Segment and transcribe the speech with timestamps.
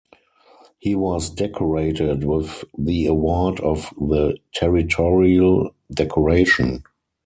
[0.79, 6.83] He was decorated with the award of the Territorial Decoration.